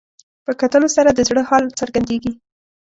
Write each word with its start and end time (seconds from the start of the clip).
په 0.45 0.51
کتلو 0.61 0.87
سره 0.95 1.09
د 1.13 1.19
زړه 1.29 1.41
حال 1.49 1.63
څرګندېږي 1.79 2.31